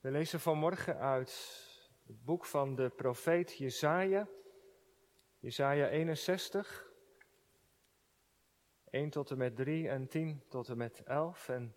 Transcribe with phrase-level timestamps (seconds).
[0.00, 1.30] We lezen vanmorgen uit
[2.06, 4.28] het boek van de profeet Jesaja,
[5.38, 6.92] Jesaja 61,
[8.90, 11.48] 1 tot en met 3 en 10 tot en met 11.
[11.48, 11.76] En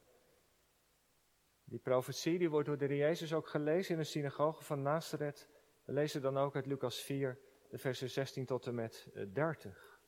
[1.64, 5.50] die profetie die wordt door de Jezus ook gelezen in de synagoge van Nazareth.
[5.84, 10.00] We lezen dan ook uit Lucas 4, de versen 16 tot en met 30.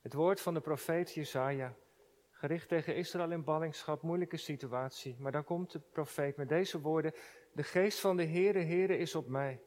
[0.00, 1.76] Het woord van de profeet Jesaja
[2.38, 5.16] gericht tegen Israël in ballingschap, moeilijke situatie.
[5.18, 7.12] Maar dan komt de profeet met deze woorden,
[7.52, 9.60] de geest van de Heere, Heere is op mij.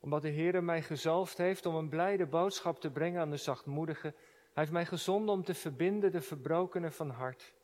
[0.00, 4.10] Omdat de Heere mij gezalfd heeft om een blijde boodschap te brengen aan de zachtmoedigen.
[4.12, 7.54] Hij heeft mij gezonden om te verbinden de verbrokenen van hart.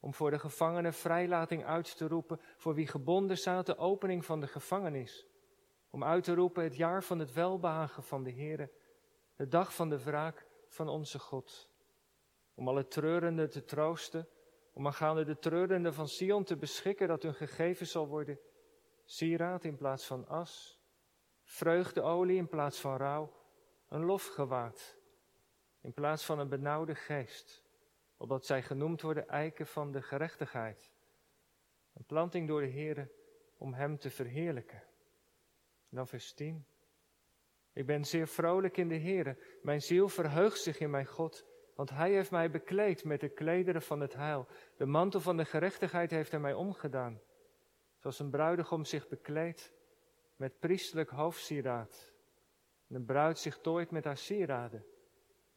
[0.00, 4.40] Om voor de gevangenen vrijlating uit te roepen, voor wie gebonden staat de opening van
[4.40, 5.26] de gevangenis.
[5.90, 8.70] Om uit te roepen het jaar van het welbehagen van de Heere,
[9.36, 11.69] de dag van de wraak van onze God
[12.60, 14.28] om alle treurenden te troosten,
[14.72, 18.40] om aangaande de treurenden van Sion te beschikken dat hun gegeven zal worden
[19.04, 20.80] sieraad in plaats van as,
[21.42, 23.32] vreugdeolie in plaats van rouw,
[23.88, 24.98] een lofgewaad
[25.80, 27.62] in plaats van een benauwde geest,
[28.16, 30.92] opdat zij genoemd worden eiken van de gerechtigheid,
[31.92, 33.12] een planting door de Heere
[33.56, 34.82] om Hem te verheerlijken.
[35.88, 36.66] dan vers 10.
[37.72, 41.48] Ik ben zeer vrolijk in de Heere, mijn ziel verheugt zich in mijn God.
[41.80, 44.46] Want hij heeft mij bekleed met de klederen van het heil.
[44.76, 47.20] De mantel van de gerechtigheid heeft hij mij omgedaan.
[47.98, 49.72] Zoals een bruidegom zich bekleedt
[50.36, 52.12] met priestelijk hoofdsieraad.
[52.88, 54.84] En een bruid zich tooit met haar sieraden.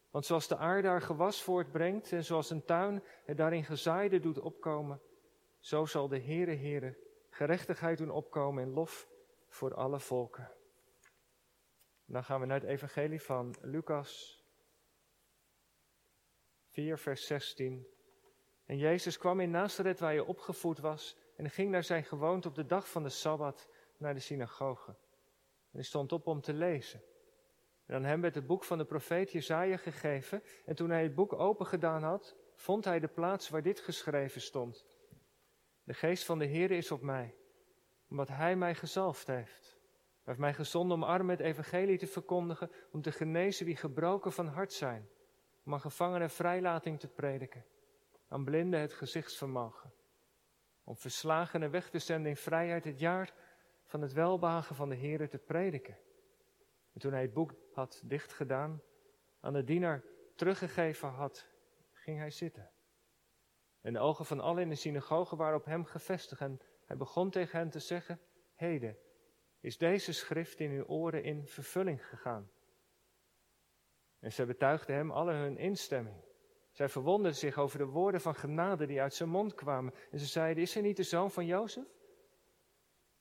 [0.09, 4.39] Want zoals de aarde haar gewas voortbrengt en zoals een tuin het daarin gezaaide doet
[4.39, 5.01] opkomen,
[5.59, 6.97] zo zal de Heere Heere
[7.29, 9.07] gerechtigheid doen opkomen in lof
[9.47, 10.51] voor alle volken.
[12.05, 14.42] dan gaan we naar het evangelie van Lucas
[16.73, 17.87] 4, vers 16.
[18.65, 22.55] En Jezus kwam in Nazareth waar hij opgevoed was en ging naar zijn gewoonte op
[22.55, 24.89] de dag van de Sabbat naar de synagoge.
[24.89, 27.01] En hij stond op om te lezen.
[27.85, 31.15] En aan hem werd het boek van de profeet Jezaja gegeven en toen hij het
[31.15, 34.85] boek open gedaan had, vond hij de plaats waar dit geschreven stond.
[35.83, 37.35] De geest van de Heer is op mij,
[38.09, 39.79] omdat hij mij gezalfd heeft.
[39.91, 44.31] Hij heeft mij gezonden om armen het evangelie te verkondigen, om te genezen wie gebroken
[44.31, 45.09] van hart zijn
[45.65, 47.65] om aan gevangenen vrijlating te prediken,
[48.27, 49.93] aan blinden het gezichtsvermogen,
[50.83, 53.33] om verslagenen weg te zenden in vrijheid het jaar
[53.85, 55.97] van het welbehagen van de Heer te prediken.
[56.93, 58.81] En toen hij het boek had dichtgedaan,
[59.39, 60.03] aan de dienaar
[60.35, 61.47] teruggegeven had,
[61.91, 62.71] ging hij zitten.
[63.81, 67.29] En de ogen van allen in de synagoge waren op hem gevestigd en hij begon
[67.29, 68.19] tegen hen te zeggen,
[68.55, 68.97] heden
[69.59, 72.51] is deze schrift in uw oren in vervulling gegaan.
[74.23, 76.15] En zij betuigden hem alle hun instemming.
[76.71, 79.93] Zij verwonderden zich over de woorden van genade die uit zijn mond kwamen.
[80.11, 81.85] En ze zeiden, is hij niet de zoon van Jozef?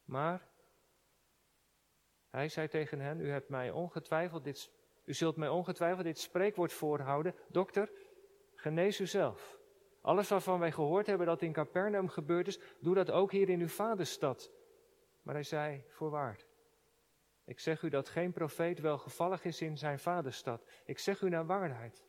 [0.05, 0.49] Maar
[2.31, 4.71] hij zei tegen hen, u, hebt mij ongetwijfeld dit,
[5.05, 7.35] u zult mij ongetwijfeld dit spreekwoord voorhouden.
[7.49, 7.93] Dokter,
[8.55, 9.59] genees u zelf.
[10.01, 13.61] Alles waarvan wij gehoord hebben dat in Capernaum gebeurd is, doe dat ook hier in
[13.61, 14.51] uw vaderstad.
[15.23, 16.45] Maar hij zei, voorwaar,
[17.45, 20.65] ik zeg u dat geen profeet welgevallig is in zijn vaderstad.
[20.85, 22.05] Ik zeg u naar waarheid.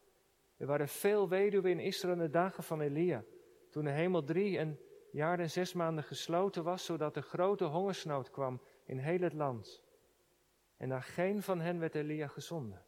[0.58, 3.24] Er waren veel weduwen in Israël in de dagen van Elia,
[3.70, 4.80] toen de hemel drie en
[5.12, 9.82] jaar en zes maanden gesloten was, zodat er grote hongersnood kwam in heel het land.
[10.78, 12.86] En naar geen van hen werd Elia gezonden,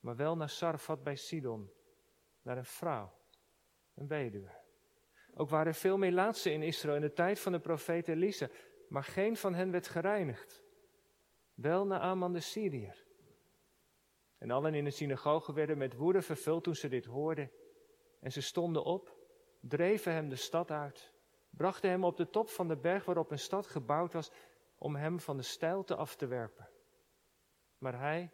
[0.00, 1.70] maar wel naar Sarfat bij Sidon,
[2.42, 3.12] naar een vrouw,
[3.94, 4.50] een weduwe.
[5.34, 8.48] Ook waren er veel meer laatste in Israël in de tijd van de profeet Elisa,
[8.88, 10.65] maar geen van hen werd gereinigd
[11.56, 13.04] wel naar Aman de Syriër.
[14.38, 17.50] En allen in de synagoge werden met woede vervuld toen ze dit hoorden.
[18.20, 19.16] En ze stonden op,
[19.60, 21.12] dreven hem de stad uit,
[21.50, 24.30] brachten hem op de top van de berg waarop een stad gebouwd was,
[24.78, 26.68] om hem van de steilte af te werpen.
[27.78, 28.30] Maar hij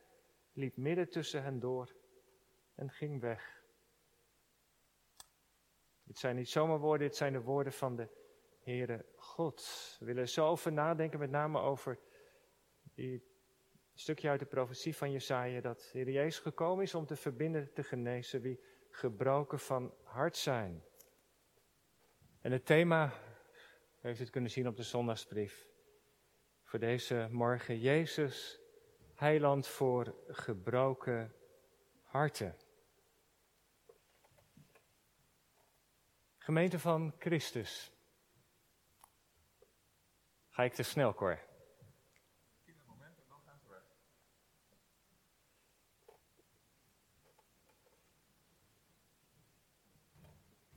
[0.53, 1.95] liep midden tussen hen door
[2.75, 3.63] en ging weg.
[6.05, 8.09] Dit zijn niet zomaar woorden, dit zijn de woorden van de
[8.59, 9.97] Heere God.
[9.99, 11.99] We willen zo over nadenken, met name over
[13.03, 13.23] die
[13.95, 17.83] stukje uit de profetie van Jesaja, dat Heer Jezus gekomen is om te verbinden, te
[17.83, 18.61] genezen wie
[18.91, 20.85] gebroken van hart zijn.
[22.41, 25.67] En het thema, u heeft het kunnen zien op de zondagsbrief,
[26.63, 28.61] voor deze morgen, Jezus,
[29.15, 31.35] heiland voor gebroken
[32.03, 32.57] harten.
[36.39, 37.93] Gemeente van Christus.
[40.49, 41.51] Ga ik te snel, Cor?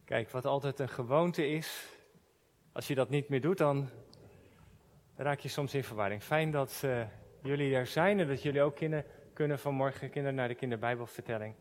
[0.06, 1.94] Kijk, wat altijd een gewoonte is,
[2.72, 3.90] Als je dat niet meer doet, dan
[5.16, 6.24] raak je soms in verwarring.
[6.24, 7.08] Fijn dat uh,
[7.44, 11.56] jullie er zijn en dat jullie ook kinderen kunnen vanmorgen kinderen naar de kinderbijbelvertelling.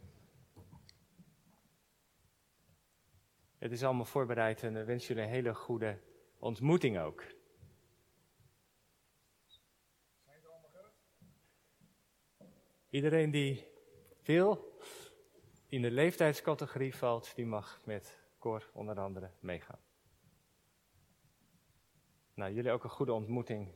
[3.59, 5.99] Het is allemaal voorbereid en ik wens jullie een hele goede
[6.39, 7.25] ontmoeting ook.
[12.91, 13.67] Iedereen die
[14.23, 14.79] wil,
[15.69, 18.24] in de leeftijdscategorie valt, die mag met
[18.73, 19.79] Onder andere meegaan.
[22.35, 23.69] Nou, jullie ook een goede ontmoeting.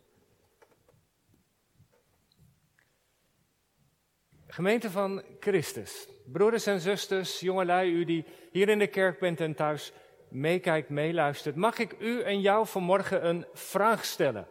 [4.47, 9.55] Gemeente van Christus, broeders en zusters, jongelui, u die hier in de kerk bent en
[9.55, 9.93] thuis
[10.29, 14.49] meekijkt, meeluistert, mag ik u en jou vanmorgen een vraag stellen.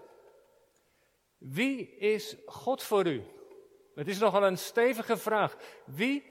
[1.37, 3.23] Wie is God voor u?
[3.95, 5.57] Het is nogal een stevige vraag.
[5.85, 6.23] Wie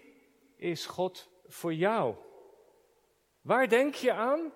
[0.56, 2.16] is God voor jou?
[3.46, 4.52] Waar denk je aan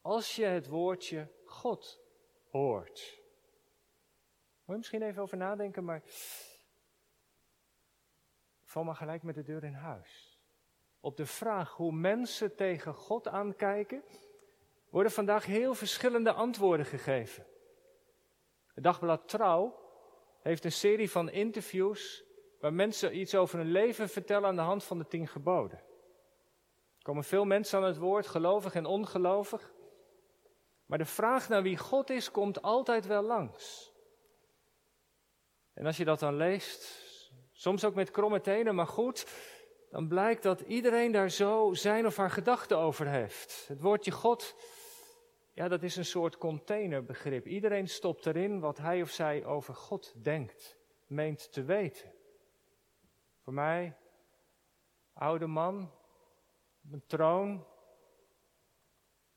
[0.00, 2.00] als je het woordje God
[2.50, 3.20] hoort?
[4.64, 6.02] Moet je misschien even over nadenken, maar
[8.64, 10.40] val maar gelijk met de deur in huis.
[11.00, 14.02] Op de vraag hoe mensen tegen God aankijken,
[14.90, 17.46] worden vandaag heel verschillende antwoorden gegeven.
[18.74, 19.78] Het dagblad Trouw
[20.42, 22.24] heeft een serie van interviews
[22.60, 25.84] waar mensen iets over hun leven vertellen aan de hand van de tien geboden.
[27.06, 29.72] Komen veel mensen aan het woord, gelovig en ongelovig.
[30.86, 33.92] Maar de vraag naar wie God is, komt altijd wel langs.
[35.74, 37.02] En als je dat dan leest,
[37.52, 39.26] soms ook met kromme tenen, maar goed,
[39.90, 43.64] dan blijkt dat iedereen daar zo zijn of haar gedachten over heeft.
[43.68, 44.54] Het woordje God
[45.52, 47.46] ja, dat is een soort containerbegrip.
[47.46, 52.12] Iedereen stopt erin wat hij of zij over God denkt, meent te weten.
[53.42, 53.96] Voor mij,
[55.12, 55.95] oude man,
[56.92, 57.66] een troon.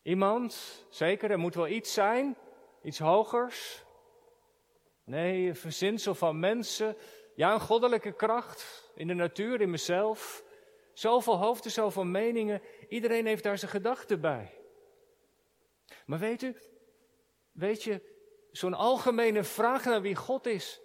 [0.02, 2.38] Iemand, zeker, er moet wel iets zijn,
[2.82, 3.84] iets hogers.
[5.04, 6.98] Nee, een verzinsel van mensen.
[7.36, 10.44] Ja, een goddelijke kracht in de natuur, in mezelf.
[10.94, 12.62] Zoveel hoofden, zoveel meningen.
[12.90, 14.54] Iedereen heeft daar zijn gedachten bij.
[16.06, 16.56] Maar weet u,
[17.52, 18.02] weet je,
[18.52, 20.82] zo'n algemene vraag naar wie God is,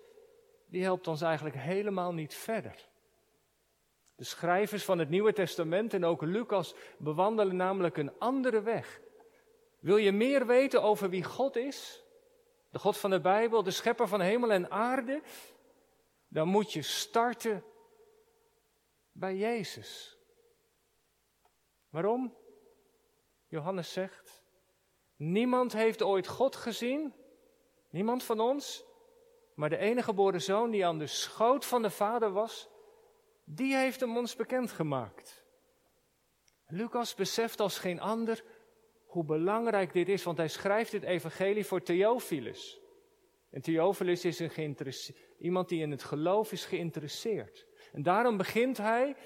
[0.67, 2.89] die helpt ons eigenlijk helemaal niet verder.
[4.25, 9.01] De schrijvers van het Nieuwe Testament en ook Lucas bewandelen namelijk een andere weg.
[9.79, 12.05] Wil je meer weten over wie God is?
[12.71, 15.23] De God van de Bijbel, de schepper van hemel en aarde?
[16.29, 17.65] Dan moet je starten
[19.13, 20.19] bij Jezus.
[21.89, 22.35] Waarom?
[23.47, 24.43] Johannes zegt,
[25.17, 27.15] Niemand heeft ooit God gezien,
[27.91, 28.85] niemand van ons,
[29.55, 32.73] maar de enige geboren zoon die aan de schoot van de Vader was,
[33.45, 35.45] die heeft hem ons bekendgemaakt.
[36.67, 38.45] Lucas beseft als geen ander
[39.07, 42.81] hoe belangrijk dit is, want hij schrijft dit evangelie voor Theophilus.
[43.51, 44.77] En Theophilus is een
[45.39, 47.67] iemand die in het geloof is geïnteresseerd.
[47.93, 49.17] En daarom begint hij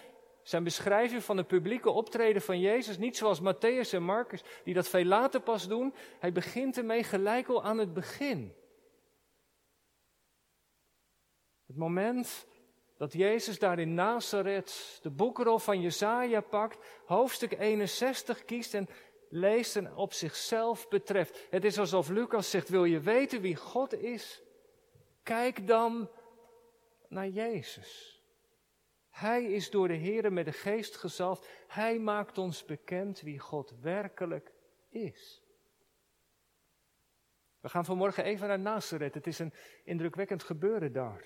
[0.43, 4.89] zijn beschrijving van het publieke optreden van Jezus, niet zoals Matthäus en Marcus, die dat
[4.89, 5.95] veel later pas doen.
[6.19, 8.55] Hij begint ermee gelijk al aan het begin.
[11.67, 12.47] Het moment
[12.99, 18.89] dat Jezus daar in Nazareth de boekrol van Jesaja pakt, hoofdstuk 61 kiest en
[19.29, 21.47] leest en op zichzelf betreft.
[21.51, 24.43] Het is alsof Lucas zegt, wil je weten wie God is?
[25.23, 26.11] Kijk dan
[27.09, 28.23] naar Jezus.
[29.11, 31.49] Hij is door de Heer met de geest gezalfd.
[31.67, 34.53] Hij maakt ons bekend wie God werkelijk
[34.89, 35.43] is.
[37.61, 39.15] We gaan vanmorgen even naar Nazareth.
[39.15, 39.53] Het is een
[39.85, 41.25] indrukwekkend gebeuren daar.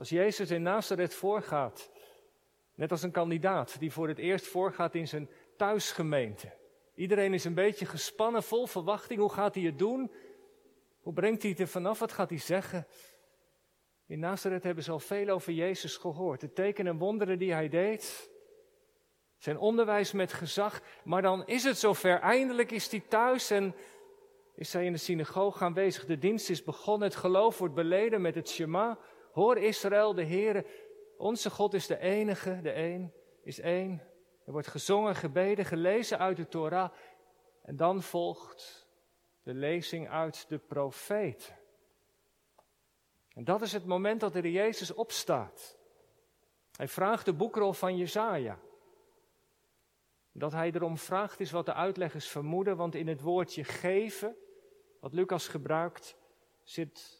[0.00, 1.90] Als Jezus in Nazareth voorgaat,
[2.74, 6.52] net als een kandidaat die voor het eerst voorgaat in zijn thuisgemeente.
[6.94, 9.20] Iedereen is een beetje gespannen, vol verwachting.
[9.20, 10.12] Hoe gaat hij het doen?
[11.00, 11.98] Hoe brengt hij het er vanaf?
[11.98, 12.86] Wat gaat hij zeggen?
[14.06, 16.40] In Nazareth hebben ze al veel over Jezus gehoord.
[16.40, 18.30] De tekenen en wonderen die hij deed.
[19.36, 20.82] Zijn onderwijs met gezag.
[21.04, 22.20] Maar dan is het zover.
[22.20, 23.74] Eindelijk is hij thuis en
[24.54, 26.06] is hij in de synagoge aanwezig.
[26.06, 27.08] De dienst is begonnen.
[27.08, 28.98] Het geloof wordt beleden met het Shema.
[29.32, 30.66] Hoor Israël, de Heere.
[31.16, 34.02] Onze God is de enige, de een is één.
[34.46, 36.92] Er wordt gezongen, gebeden, gelezen uit de Torah.
[37.62, 38.88] En dan volgt
[39.42, 41.54] de lezing uit de profeet.
[43.34, 45.78] En dat is het moment dat de Jezus opstaat.
[46.76, 48.58] Hij vraagt de boekrol van Jezaja.
[50.32, 54.36] Dat hij erom vraagt is wat de uitleggers vermoeden, want in het woordje geven,
[55.00, 56.16] wat Lucas gebruikt,
[56.62, 57.19] zit,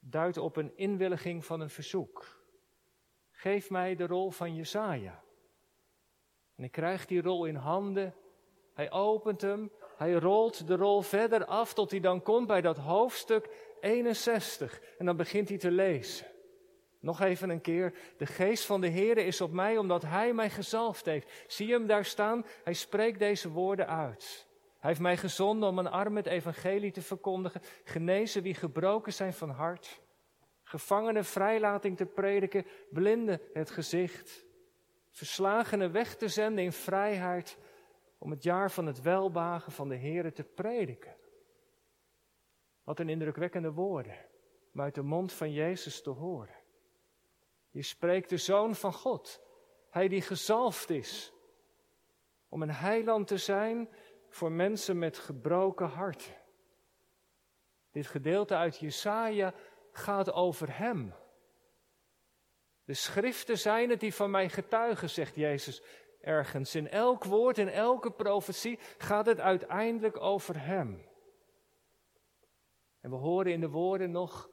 [0.00, 2.42] duidt op een inwilliging van een verzoek.
[3.30, 5.22] Geef mij de rol van Jezaja.
[6.56, 8.14] En ik krijg die rol in handen.
[8.74, 12.76] Hij opent hem, hij rolt de rol verder af tot hij dan komt bij dat
[12.76, 13.48] hoofdstuk
[13.80, 14.80] 61.
[14.98, 16.26] En dan begint hij te lezen.
[16.98, 17.94] Nog even een keer.
[18.16, 21.44] De geest van de Heere is op mij omdat hij mij gezalfd heeft.
[21.46, 22.46] Zie hem daar staan?
[22.64, 24.46] Hij spreekt deze woorden uit.
[24.80, 29.32] Hij heeft mij gezonden om een arm het evangelie te verkondigen, genezen wie gebroken zijn
[29.32, 30.00] van hart,
[30.62, 34.44] gevangenen vrijlating te prediken, blinden het gezicht,
[35.10, 37.58] verslagenen weg te zenden in vrijheid,
[38.18, 41.16] om het jaar van het welbagen van de Heere te prediken.
[42.84, 44.16] Wat een indrukwekkende woorden,
[44.74, 46.58] om uit de mond van Jezus te horen.
[47.70, 49.40] Je spreekt de Zoon van God,
[49.90, 51.32] Hij die gezalfd is,
[52.48, 53.88] om een heiland te zijn
[54.30, 56.38] voor mensen met gebroken hart.
[57.92, 59.54] Dit gedeelte uit Jesaja
[59.92, 61.14] gaat over Hem.
[62.84, 65.82] De schriften zijn het die van mij getuigen, zegt Jezus
[66.20, 66.74] ergens.
[66.74, 71.08] In elk woord, in elke profetie gaat het uiteindelijk over Hem.
[73.00, 74.50] En we horen in de woorden nog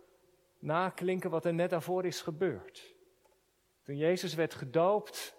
[0.60, 2.96] naklinken wat er net daarvoor is gebeurd.
[3.84, 5.36] Toen Jezus werd gedoopt,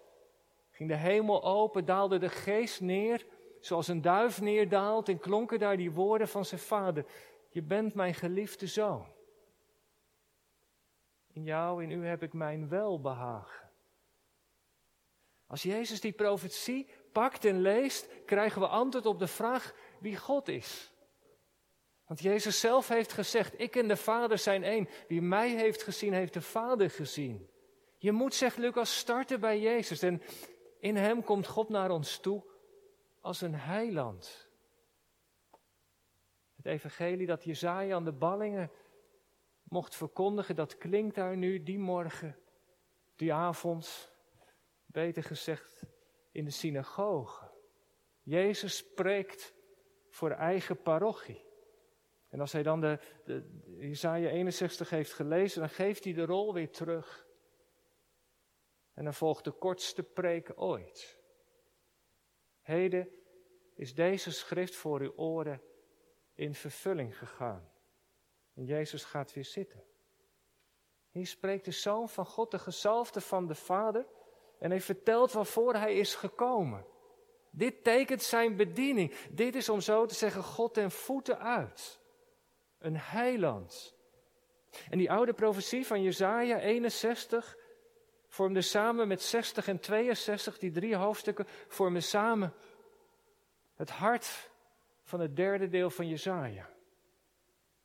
[0.70, 3.26] ging de hemel open, daalde de geest neer,
[3.60, 7.04] zoals een duif neerdaalt, en klonken daar die woorden van zijn vader.
[7.50, 9.06] Je bent mijn geliefde zoon.
[11.32, 13.70] In jou, in u heb ik mijn welbehagen.
[15.46, 20.48] Als Jezus die profetie pakt en leest, krijgen we antwoord op de vraag wie God
[20.48, 20.92] is.
[22.06, 24.88] Want Jezus zelf heeft gezegd, ik en de Vader zijn één.
[25.08, 27.48] Wie mij heeft gezien, heeft de Vader gezien.
[27.98, 30.02] Je moet, zegt Lucas, starten bij Jezus.
[30.02, 30.22] En
[30.80, 32.42] in Hem komt God naar ons toe
[33.28, 34.48] als een heiland.
[36.56, 38.70] Het evangelie dat Jezaja aan de ballingen
[39.62, 42.38] mocht verkondigen, dat klinkt daar nu die morgen,
[43.16, 44.12] die avond,
[44.86, 45.86] beter gezegd,
[46.32, 47.50] in de synagoge.
[48.22, 49.54] Jezus spreekt
[50.08, 51.44] voor eigen parochie.
[52.28, 56.54] En als hij dan de, de Jezaja 61 heeft gelezen, dan geeft hij de rol
[56.54, 57.26] weer terug.
[58.94, 61.18] En dan volgt de kortste preek ooit.
[62.60, 63.17] Heden
[63.78, 65.62] is deze schrift voor uw oren
[66.34, 67.70] in vervulling gegaan.
[68.54, 69.84] En Jezus gaat weer zitten.
[71.10, 74.06] Hier spreekt de Zoon van God, de gezalfde van de Vader,
[74.58, 76.86] en hij vertelt waarvoor hij is gekomen.
[77.50, 79.14] Dit tekent zijn bediening.
[79.30, 82.00] Dit is om zo te zeggen God ten voeten uit.
[82.78, 83.94] Een heiland.
[84.90, 87.56] En die oude profetie van Jesaja 61
[88.28, 92.54] vormde samen met 60 en 62, die drie hoofdstukken, vormden samen
[93.78, 94.50] het hart
[95.02, 96.70] van het derde deel van Jesaja.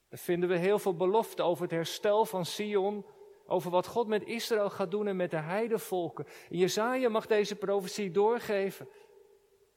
[0.09, 3.05] Daar vinden we heel veel beloften over het herstel van Sion,
[3.45, 6.25] over wat God met Israël gaat doen en met de heidevolken.
[6.49, 8.89] En Jezaja mag deze profetie doorgeven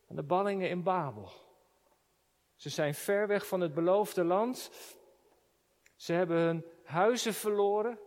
[0.09, 1.31] aan de ballingen in Babel.
[2.55, 4.71] Ze zijn ver weg van het beloofde land.
[5.97, 7.99] Ze hebben hun huizen verloren,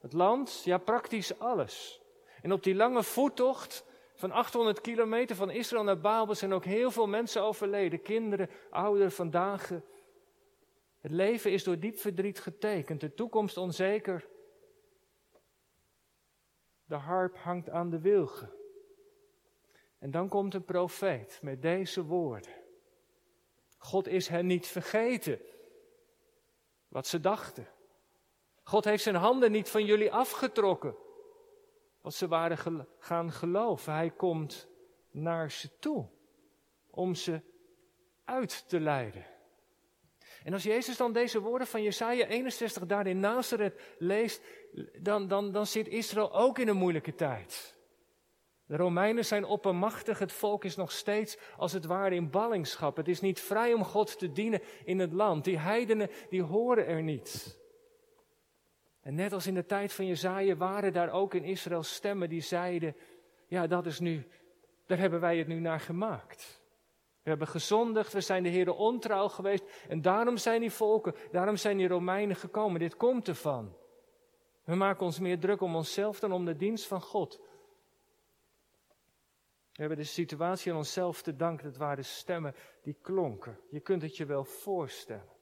[0.00, 2.00] het land, ja praktisch alles.
[2.42, 3.84] En op die lange voettocht
[4.24, 8.02] van 800 kilometer van Israël naar Babel zijn ook heel veel mensen overleden.
[8.02, 9.68] Kinderen, ouderen, vandaag.
[11.00, 14.28] Het leven is door diep verdriet getekend, de toekomst onzeker.
[16.84, 18.52] De harp hangt aan de wilgen.
[19.98, 22.52] En dan komt een profeet met deze woorden.
[23.76, 25.40] God is hen niet vergeten
[26.88, 27.68] wat ze dachten.
[28.62, 30.96] God heeft zijn handen niet van jullie afgetrokken.
[32.04, 33.92] Wat ze waren gaan geloven.
[33.92, 34.68] Hij komt
[35.10, 36.06] naar ze toe
[36.90, 37.40] om ze
[38.24, 39.26] uit te leiden.
[40.42, 44.42] En als Jezus dan deze woorden van Jesaja 61 daar in Nazareth leest,
[45.00, 47.78] dan, dan, dan zit Israël ook in een moeilijke tijd.
[48.66, 52.96] De Romeinen zijn oppermachtig, het volk is nog steeds als het ware in ballingschap.
[52.96, 55.44] Het is niet vrij om God te dienen in het land.
[55.44, 57.62] Die heidenen, die horen er niet.
[59.04, 62.40] En net als in de tijd van Jezaja waren daar ook in Israël stemmen die
[62.40, 62.96] zeiden,
[63.46, 64.26] ja dat is nu,
[64.86, 66.62] daar hebben wij het nu naar gemaakt.
[67.22, 71.56] We hebben gezondigd, we zijn de Heer ontrouw geweest en daarom zijn die volken, daarom
[71.56, 72.80] zijn die Romeinen gekomen.
[72.80, 73.76] Dit komt ervan.
[74.64, 77.40] We maken ons meer druk om onszelf dan om de dienst van God.
[79.72, 81.66] We hebben de situatie aan onszelf te danken.
[81.66, 83.60] Het waren stemmen die klonken.
[83.70, 85.33] Je kunt het je wel voorstellen.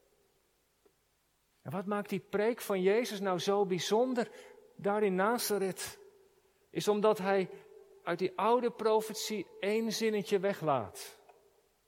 [1.62, 4.31] En wat maakt die preek van Jezus nou zo bijzonder
[4.76, 5.99] daar in Nazareth?
[6.71, 7.50] Is omdat hij
[8.02, 11.21] uit die oude profetie één zinnetje weglaat.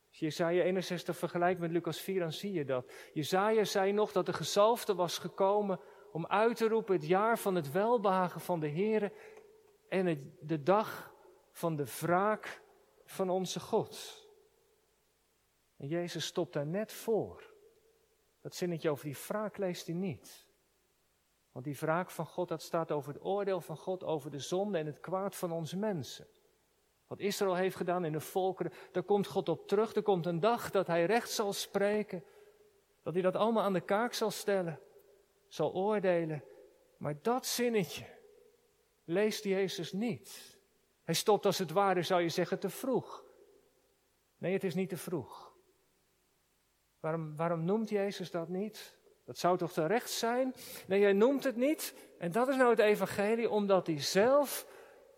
[0.08, 2.92] Als je Jesaja 61 vergelijkt met Lucas 4, dan zie je dat.
[3.12, 5.80] Jesaja zei nog dat de gezalfde was gekomen
[6.12, 9.12] om uit te roepen het jaar van het welbehagen van de Heer
[9.88, 11.14] en de dag
[11.52, 12.62] van de wraak
[13.04, 14.22] van onze God.
[15.76, 17.53] En Jezus stopt daar net voor.
[18.44, 20.46] Dat zinnetje over die wraak leest hij niet.
[21.52, 24.78] Want die wraak van God, dat staat over het oordeel van God, over de zonde
[24.78, 26.26] en het kwaad van onze mensen.
[27.06, 29.94] Wat Israël heeft gedaan in de volkeren, daar komt God op terug.
[29.94, 32.24] Er komt een dag dat hij recht zal spreken.
[33.02, 34.80] Dat hij dat allemaal aan de kaak zal stellen,
[35.48, 36.44] zal oordelen.
[36.96, 38.06] Maar dat zinnetje
[39.04, 40.58] leest Jezus niet.
[41.02, 43.24] Hij stopt als het ware, zou je zeggen, te vroeg.
[44.36, 45.53] Nee, het is niet te vroeg.
[47.04, 48.96] Waarom, waarom noemt Jezus dat niet?
[49.24, 50.54] Dat zou toch terecht zijn?
[50.86, 51.94] Nee, hij noemt het niet.
[52.18, 54.66] En dat is nou het evangelie, omdat hij zelf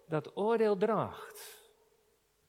[0.06, 1.70] dat oordeel draagt.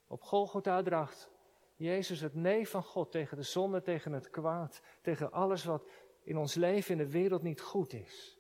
[0.08, 1.30] Op Golgotha draagt
[1.76, 5.88] Jezus het nee van God tegen de zonde, tegen het kwaad, tegen alles wat
[6.24, 8.40] in ons leven, in de wereld niet goed is.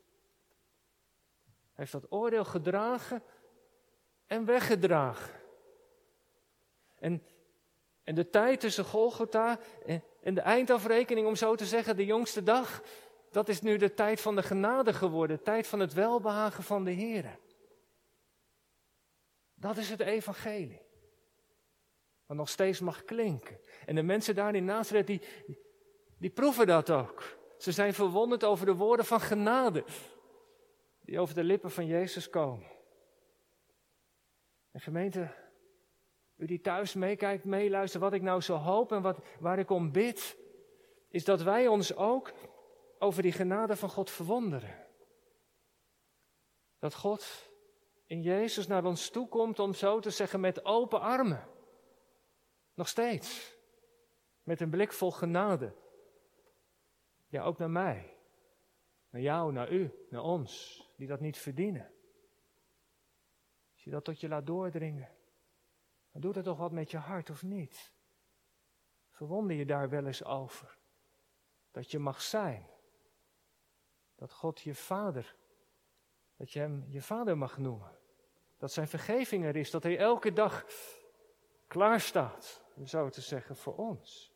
[1.45, 3.23] Hij heeft dat oordeel gedragen
[4.25, 5.39] en weggedragen.
[6.99, 7.23] En,
[8.03, 9.59] de tijd tussen Golgotha
[10.27, 12.81] en de eindafrekening, om zo te zeggen, de jongste dag,
[13.31, 16.83] dat is nu de tijd van de genade geworden, de tijd van het welbehagen van
[16.83, 17.39] de Heer.
[19.53, 20.81] Dat is het evangelie.
[22.25, 23.59] Wat nog steeds mag klinken.
[23.85, 25.21] En de mensen daar in Nazareth, die,
[26.17, 27.37] die proeven dat ook.
[27.57, 29.83] Ze zijn verwonderd over de woorden van genade.
[30.99, 32.67] Die over de lippen van Jezus komen.
[34.71, 35.33] En gemeente,
[36.37, 39.91] u die thuis meekijkt, meeluistert, wat ik nou zo hoop en wat, waar ik om
[39.91, 40.37] bid,
[41.09, 42.33] is dat wij ons ook
[42.99, 44.85] over die genade van God verwonderen.
[46.79, 47.51] Dat God
[48.05, 51.47] in Jezus naar ons toe komt om zo te zeggen met open armen.
[52.73, 53.55] Nog steeds.
[54.43, 55.73] Met een blik vol genade.
[57.27, 58.17] Ja, ook naar mij.
[59.09, 61.91] Naar jou, naar u, naar ons, die dat niet verdienen.
[63.73, 65.16] Als je dat tot je laat doordringen,
[66.17, 67.91] dan doet het toch wat met je hart of niet?
[69.11, 70.77] Verwonder je daar wel eens over?
[71.71, 72.69] Dat je mag zijn.
[74.15, 75.35] Dat God je vader,
[76.35, 77.97] dat je hem je vader mag noemen.
[78.57, 80.65] Dat zijn vergeving er is, dat hij elke dag
[81.67, 84.33] klaar staat om zo te zeggen, voor ons.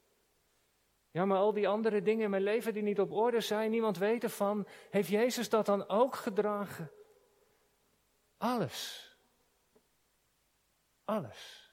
[1.11, 3.97] Ja, maar al die andere dingen in mijn leven die niet op orde zijn, niemand
[3.97, 4.67] weet ervan.
[4.89, 6.91] Heeft Jezus dat dan ook gedragen?
[8.37, 9.09] Alles.
[11.03, 11.70] Alles.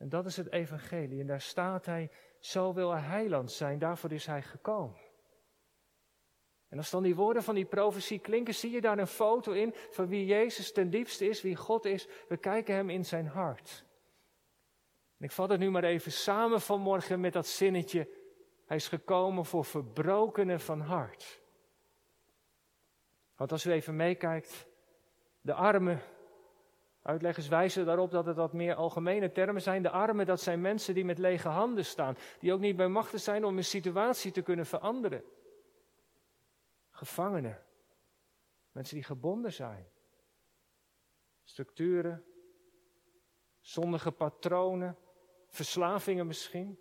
[0.00, 1.20] En dat is het evangelie.
[1.20, 5.00] En daar staat hij, zo wil hij heiland zijn, daarvoor is hij gekomen.
[6.68, 9.74] En als dan die woorden van die profetie klinken, zie je daar een foto in
[9.90, 12.08] van wie Jezus ten diepste is, wie God is.
[12.28, 13.84] We kijken hem in zijn hart.
[15.18, 18.08] En ik vat het nu maar even samen vanmorgen met dat zinnetje.
[18.66, 21.40] Hij is gekomen voor verbrokenen van hart.
[23.36, 24.66] Want als u even meekijkt,
[25.40, 26.02] de armen,
[27.02, 29.82] uitleggers wijzen daarop dat het wat meer algemene termen zijn.
[29.82, 33.20] De armen, dat zijn mensen die met lege handen staan, die ook niet bij machten
[33.20, 35.24] zijn om een situatie te kunnen veranderen.
[36.90, 37.62] Gevangenen,
[38.72, 39.88] mensen die gebonden zijn.
[41.44, 42.24] Structuren,
[43.60, 44.96] zondige patronen,
[45.48, 46.78] verslavingen misschien.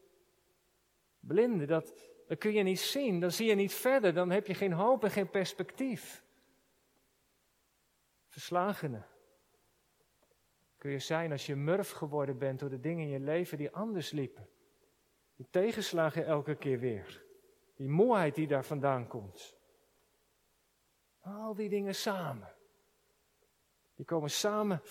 [1.20, 1.94] Blinden, dat,
[2.28, 5.04] dat kun je niet zien, dan zie je niet verder, dan heb je geen hoop
[5.04, 6.24] en geen perspectief.
[8.28, 9.06] Verslagenen.
[10.80, 13.72] Kun je zijn als je murf geworden bent door de dingen in je leven die
[13.72, 14.50] anders liepen.
[15.36, 17.24] Die tegenslagen elke keer weer.
[17.76, 19.58] Die moeheid die daar vandaan komt.
[21.20, 22.54] Al die dingen samen.
[23.96, 24.82] Die komen samen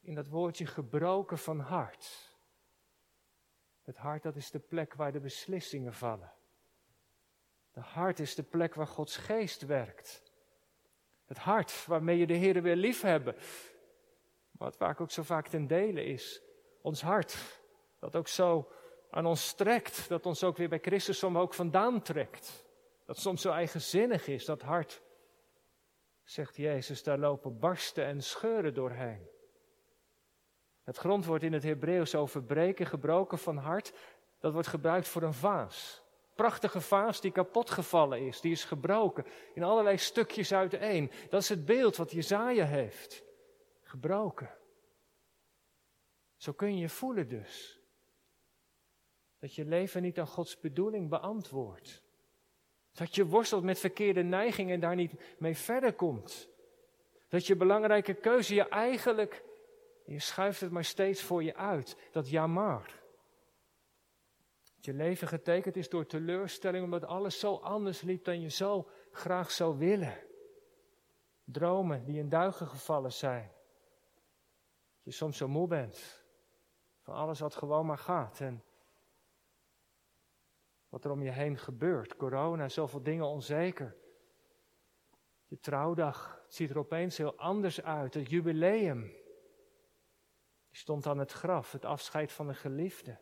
[0.00, 2.36] in dat woordje gebroken van hart.
[3.82, 6.32] Het hart, dat is de plek waar de beslissingen vallen.
[7.72, 10.22] De hart is de plek waar Gods geest werkt.
[11.24, 13.34] Het hart waarmee je de Heer weer lief hebben.
[14.58, 16.42] Wat vaak ook zo vaak ten dele is.
[16.82, 17.36] Ons hart,
[17.98, 18.70] dat ook zo
[19.10, 20.08] aan ons trekt.
[20.08, 22.64] Dat ons ook weer bij Christus soms ook vandaan trekt.
[23.06, 25.02] Dat soms zo eigenzinnig is, dat hart.
[26.22, 29.28] Zegt Jezus, daar lopen barsten en scheuren doorheen.
[30.82, 33.92] Het grondwoord in het Hebreeuws over breken, gebroken van hart,
[34.40, 36.02] dat wordt gebruikt voor een vaas.
[36.34, 41.10] Prachtige vaas die kapot gevallen is, die is gebroken in allerlei stukjes uiteen.
[41.28, 43.23] Dat is het beeld wat Jezaja heeft.
[43.94, 44.50] Gebroken.
[46.36, 47.80] Zo kun je voelen dus.
[49.38, 52.02] Dat je leven niet aan Gods bedoeling beantwoordt.
[52.92, 56.48] Dat je worstelt met verkeerde neigingen en daar niet mee verder komt.
[57.28, 59.44] Dat je belangrijke keuze je eigenlijk
[60.04, 61.96] je schuift het maar steeds voor je uit.
[62.12, 63.02] Dat jammer.
[64.74, 68.88] Dat je leven getekend is door teleurstelling omdat alles zo anders liep dan je zo
[69.10, 70.18] graag zou willen.
[71.44, 73.53] Dromen die in duigen gevallen zijn.
[75.04, 76.24] Je soms zo moe bent
[77.00, 78.40] van alles wat gewoon maar gaat.
[78.40, 78.64] En
[80.88, 82.16] wat er om je heen gebeurt.
[82.16, 83.96] Corona, zoveel dingen onzeker.
[85.46, 88.14] Je trouwdag het ziet er opeens heel anders uit.
[88.14, 89.02] Het jubileum.
[90.68, 93.18] Die stond aan het graf, het afscheid van de geliefde.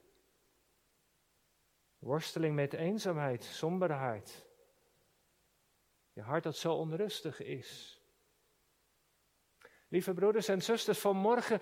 [1.99, 4.47] Worsteling met eenzaamheid, somberheid.
[6.12, 8.02] Je hart dat zo onrustig is.
[9.92, 11.61] Lieve broeders en zusters, vanmorgen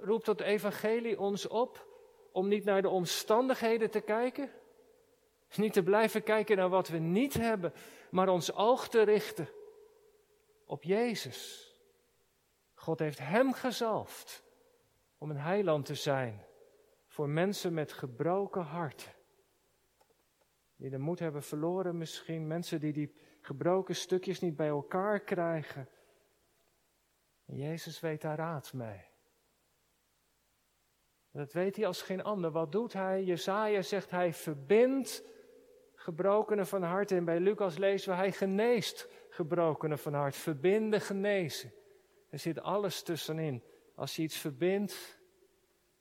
[0.00, 1.86] roept het evangelie ons op
[2.32, 4.50] om niet naar de omstandigheden te kijken,
[5.56, 7.72] niet te blijven kijken naar wat we niet hebben,
[8.10, 9.48] maar ons oog te richten
[10.66, 11.72] op Jezus.
[12.74, 14.44] God heeft Hem gezalfd
[15.18, 16.46] om een heiland te zijn
[17.06, 19.12] voor mensen met gebroken harten.
[20.76, 25.88] Die de moed hebben verloren misschien, mensen die die gebroken stukjes niet bij elkaar krijgen.
[27.44, 29.12] Jezus weet daar raad mee.
[31.30, 32.50] Dat weet hij als geen ander.
[32.50, 33.24] Wat doet hij?
[33.24, 35.24] Jezaja zegt hij verbindt
[35.94, 37.10] gebrokenen van hart.
[37.10, 40.36] En bij Lucas lezen we hij geneest gebrokenen van hart.
[40.36, 41.72] Verbinden, genezen.
[42.30, 43.62] Er zit alles tussenin.
[43.94, 45.20] Als je iets verbindt,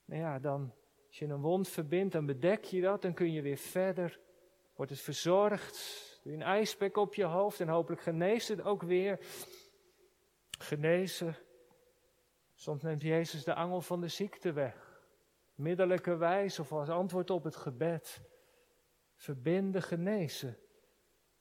[0.05, 0.73] nou ja, dan,
[1.07, 3.01] als je een wond verbindt, dan bedek je dat.
[3.01, 4.19] Dan kun je weer verder.
[4.75, 6.01] Wordt het verzorgd.
[6.23, 9.19] Doe je een ijsbek op je hoofd en hopelijk geneest het ook weer.
[10.63, 11.35] Genezen.
[12.53, 14.93] Soms neemt Jezus de angel van de ziekte weg
[15.55, 18.21] middelijke wijze of als antwoord op het gebed.
[19.15, 20.57] Verbinden, genezen.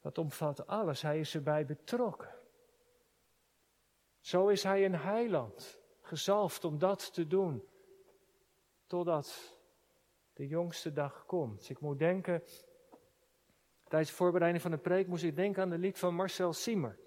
[0.00, 1.02] Dat omvat alles.
[1.02, 2.35] Hij is erbij betrokken.
[4.20, 7.68] Zo is hij een heiland, gezalfd om dat te doen,
[8.87, 9.58] totdat
[10.32, 11.68] de jongste dag komt.
[11.68, 12.42] Ik moet denken,
[13.88, 16.98] tijdens de voorbereiding van de preek moest ik denken aan de lied van Marcel Siemer.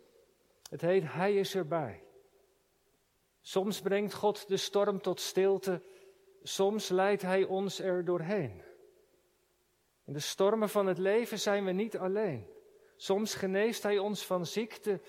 [0.69, 2.03] Het heet Hij is erbij.
[3.41, 5.81] Soms brengt God de storm tot stilte
[6.47, 8.63] Soms leidt Hij ons er doorheen.
[10.03, 12.47] In de stormen van het leven zijn we niet alleen.
[12.95, 15.01] Soms geneest Hij ons van ziekte,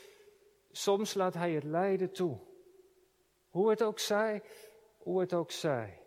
[0.71, 2.41] soms laat Hij het lijden toe.
[3.49, 4.43] Hoe het ook zij,
[4.99, 6.01] hoe het ook zij.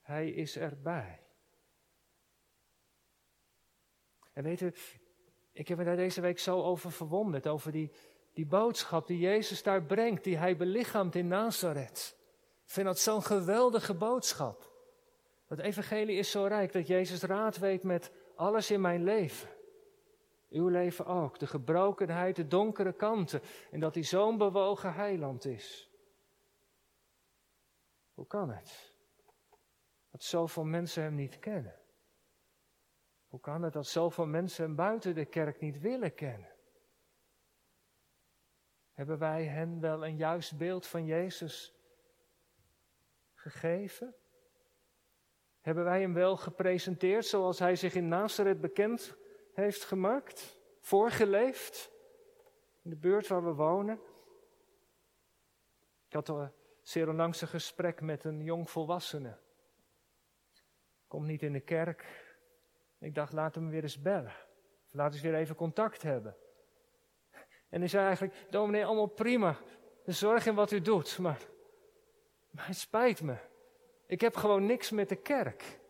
[0.00, 1.20] Hij is erbij.
[4.32, 4.72] En u,
[5.54, 7.90] ik heb me daar deze week zo over verwonderd, over die,
[8.32, 12.16] die boodschap die Jezus daar brengt, die Hij belichaamt in Nazareth.
[12.64, 14.72] Ik vind dat zo'n geweldige boodschap.
[15.46, 19.48] Het evangelie is zo rijk dat Jezus raad weet met alles in mijn leven.
[20.50, 23.40] Uw leven ook, de gebrokenheid, de donkere kanten.
[23.70, 25.90] En dat hij zo'n bewogen heiland is.
[28.14, 28.92] Hoe kan het?
[30.10, 31.74] Dat zoveel mensen hem niet kennen.
[33.34, 36.54] Hoe kan het dat zoveel mensen buiten de kerk niet willen kennen?
[38.92, 41.74] Hebben wij hen wel een juist beeld van Jezus
[43.34, 44.14] gegeven?
[45.60, 49.16] Hebben wij hem wel gepresenteerd zoals hij zich in Nazareth bekend
[49.52, 50.58] heeft gemaakt?
[50.80, 51.90] Voorgeleefd?
[52.82, 54.00] In de buurt waar we wonen?
[56.06, 59.38] Ik had al zeer onlangs een gesprek met een jong volwassene.
[61.06, 62.32] Komt niet in de kerk.
[63.04, 64.32] Ik dacht, laat hem weer eens bellen.
[64.90, 66.36] Laat eens weer even contact hebben.
[67.68, 69.56] En hij zei eigenlijk, dominee, allemaal prima.
[70.04, 71.40] De zorg in wat u doet, maar
[72.54, 73.36] maar het spijt me.
[74.06, 75.80] Ik heb gewoon niks met de kerk.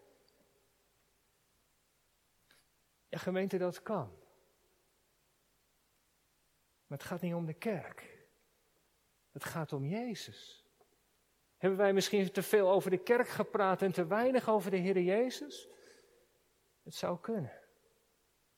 [3.08, 4.12] Ja, gemeente, dat kan.
[6.86, 8.26] Maar het gaat niet om de kerk.
[9.32, 10.64] Het gaat om Jezus.
[11.56, 15.00] Hebben wij misschien te veel over de kerk gepraat en te weinig over de Heer
[15.00, 15.68] Jezus?
[16.84, 17.52] Het zou kunnen.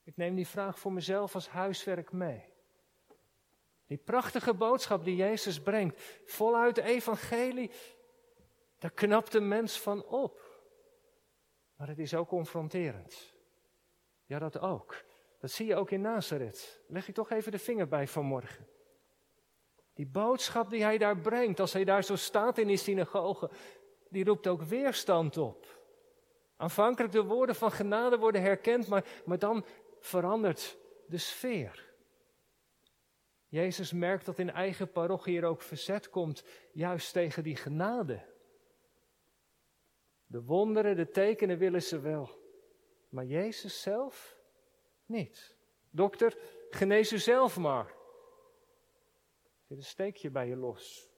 [0.02, 2.54] Ik neem die vraag voor mezelf als huiswerk mee.
[3.86, 7.70] Die prachtige boodschap die Jezus brengt, voluit de evangelie,
[8.78, 10.54] daar knapt een mens van op.
[11.76, 13.34] Maar het is ook confronterend.
[14.24, 15.04] Ja, dat ook.
[15.40, 16.80] Dat zie je ook in Nazareth.
[16.86, 18.68] Leg ik toch even de vinger bij vanmorgen.
[19.94, 23.50] Die boodschap die hij daar brengt, als hij daar zo staat in die synagoge,
[24.08, 25.85] die roept ook weerstand op.
[26.56, 29.64] Aanvankelijk de woorden van genade worden herkend, maar, maar dan
[30.00, 31.94] verandert de sfeer.
[33.48, 38.24] Jezus merkt dat in eigen parochie hier ook verzet komt, juist tegen die genade.
[40.26, 42.30] De wonderen, de tekenen willen ze wel.
[43.08, 44.36] Maar Jezus zelf
[45.06, 45.56] niet.
[45.90, 46.38] Dokter,
[46.70, 47.94] genees u zelf maar.
[49.68, 51.10] Zit een steekje bij je los.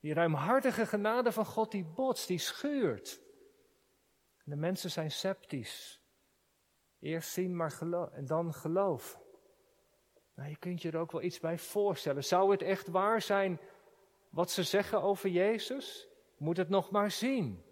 [0.00, 3.23] Die ruimhartige genade van God die botst, die schuurt.
[4.44, 6.02] De mensen zijn sceptisch.
[7.00, 9.20] Eerst zien, maar geloof, en dan geloven.
[10.34, 12.24] Nou, je kunt je er ook wel iets bij voorstellen.
[12.24, 13.60] Zou het echt waar zijn
[14.28, 16.08] wat ze zeggen over Jezus?
[16.36, 17.64] Moet het nog maar zien.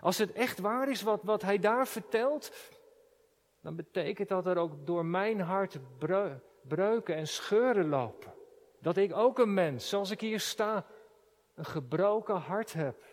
[0.00, 2.52] Als het echt waar is wat, wat hij daar vertelt,
[3.60, 5.78] dan betekent dat er ook door mijn hart
[6.68, 8.34] breuken en scheuren lopen.
[8.80, 10.86] Dat ik ook een mens, zoals ik hier sta,
[11.54, 13.04] een gebroken hart heb.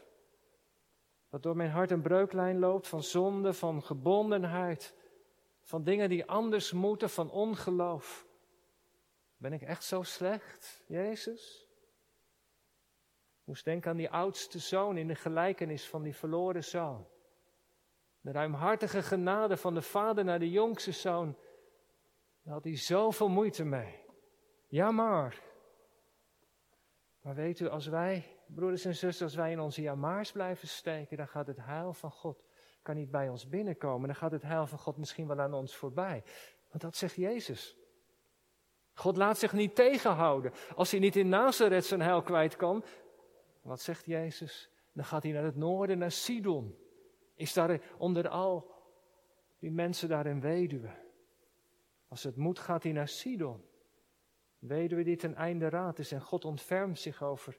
[1.32, 4.96] Dat door mijn hart een breuklijn loopt van zonde, van gebondenheid,
[5.62, 8.26] van dingen die anders moeten, van ongeloof.
[9.38, 11.68] Ben ik echt zo slecht, Jezus?
[13.44, 17.08] Moest denken aan die oudste zoon in de gelijkenis van die verloren zoon.
[18.22, 21.38] De ruimhartige genade van de vader naar de jongste zoon.
[22.42, 24.00] Daar had hij zoveel moeite mee.
[24.68, 25.42] Ja maar.
[27.22, 31.18] Maar weet u, als wij, broeders en zusters, als wij in onze jamaars blijven steken,
[31.18, 32.44] dan gaat het heil van God
[32.82, 34.08] kan niet bij ons binnenkomen.
[34.08, 36.24] Dan gaat het heil van God misschien wel aan ons voorbij.
[36.70, 37.78] Want dat zegt Jezus.
[38.94, 40.52] God laat zich niet tegenhouden.
[40.76, 42.84] Als hij niet in Nazareth zijn heil kwijt kan,
[43.62, 44.70] wat zegt Jezus?
[44.94, 46.76] Dan gaat hij naar het noorden, naar Sidon.
[47.36, 48.72] Is daar onder al
[49.60, 50.90] die mensen daar een weduwe.
[52.08, 53.64] Als het moet, gaat hij naar Sidon.
[54.60, 57.58] Weduwe die ten einde raad is en God ontfermt zich over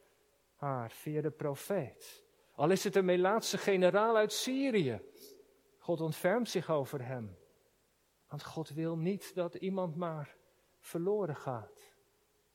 [0.62, 2.25] haar via de profeet.
[2.53, 5.03] Al is het een Melaatse generaal uit Syrië.
[5.79, 7.37] God ontfermt zich over hem.
[8.29, 10.37] Want God wil niet dat iemand maar
[10.79, 11.94] verloren gaat.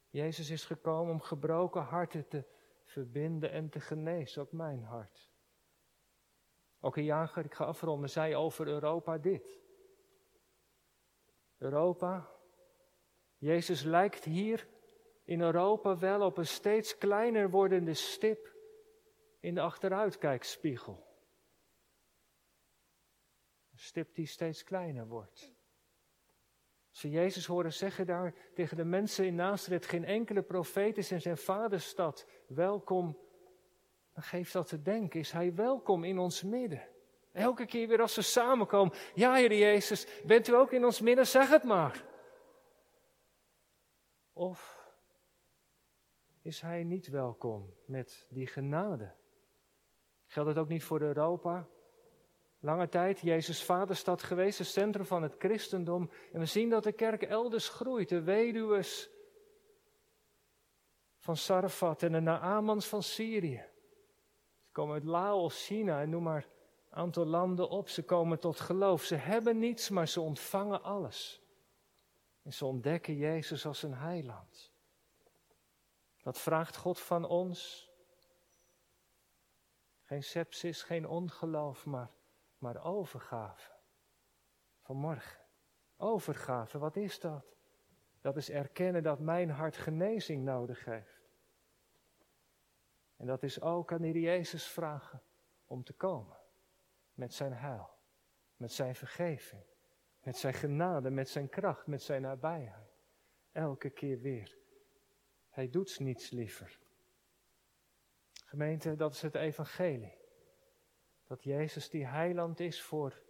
[0.09, 2.43] Jezus is gekomen om gebroken harten te
[2.83, 5.31] verbinden en te genezen, ook mijn hart.
[6.79, 9.59] Ook een jager, ik ga afronden, zei over Europa dit.
[11.57, 12.29] Europa,
[13.37, 14.67] Jezus lijkt hier
[15.27, 18.55] in Europa wel op een steeds kleiner wordende stip
[19.39, 21.05] in de achteruitkijkspiegel.
[23.71, 25.51] Een stip die steeds kleiner wordt.
[26.89, 31.11] Als ze Jezus horen zeggen daar tegen de mensen in Nazareth, geen enkele profeet is
[31.11, 33.17] in zijn vaderstad welkom,
[34.13, 36.87] dan geeft dat te denken, is hij welkom in ons midden.
[37.31, 41.27] Elke keer weer als we samenkomen, ja Heer Jezus, bent u ook in ons midden,
[41.27, 42.05] zeg het maar.
[44.33, 44.76] Of
[46.47, 49.13] is hij niet welkom met die genade?
[50.25, 51.67] Geldt het ook niet voor Europa?
[52.59, 56.09] Lange tijd Jezus vaderstad geweest, het centrum van het christendom.
[56.33, 58.09] En we zien dat de kerk elders groeit.
[58.09, 59.09] De weduwes
[61.17, 63.65] van Sarfat en de Naamans van Syrië.
[64.61, 66.47] Ze komen uit Laos, China en noem maar
[66.89, 67.89] een aantal landen op.
[67.89, 69.03] Ze komen tot geloof.
[69.03, 71.41] Ze hebben niets, maar ze ontvangen alles.
[72.43, 74.75] En ze ontdekken Jezus als een heiland.
[76.27, 77.91] Dat vraagt God van ons.
[80.03, 82.11] Geen sepsis, geen ongeloof, maar,
[82.57, 83.71] maar overgave.
[84.81, 85.41] Vanmorgen.
[85.97, 87.45] Overgave, wat is dat?
[88.21, 91.29] Dat is erkennen dat mijn hart genezing nodig heeft.
[93.15, 95.21] En dat is ook aan die Jezus vragen
[95.65, 96.37] om te komen.
[97.13, 97.89] Met zijn heil,
[98.55, 99.63] met zijn vergeving,
[100.23, 102.91] met zijn genade, met zijn kracht, met zijn nabijheid.
[103.51, 104.57] Elke keer weer.
[105.57, 106.79] Hij doet niets liever.
[108.45, 110.17] Gemeente, dat is het evangelie.
[111.23, 113.21] Dat Jezus die heiland is voor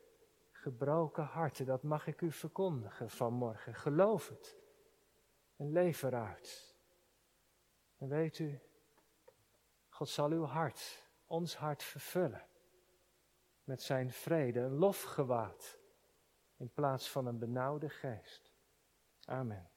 [0.52, 3.76] gebroken harten, dat mag ik u verkondigen vanmorgen.
[3.76, 4.58] Geloof het
[5.56, 6.76] en leef eruit.
[7.98, 8.60] En weet u,
[9.90, 12.48] God zal uw hart, ons hart vervullen
[13.64, 15.80] met zijn vrede, een lofgewaad
[16.58, 18.54] in plaats van een benauwde geest.
[19.26, 19.77] Amen.